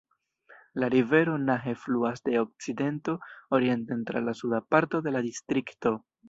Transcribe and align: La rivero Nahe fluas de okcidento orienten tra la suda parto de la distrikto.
La 0.83 0.87
rivero 0.93 1.35
Nahe 1.41 1.75
fluas 1.81 2.23
de 2.29 2.39
okcidento 2.39 3.15
orienten 3.59 4.03
tra 4.09 4.19
la 4.31 4.37
suda 4.41 4.61
parto 4.71 5.03
de 5.11 5.15
la 5.19 5.23
distrikto. 5.29 5.95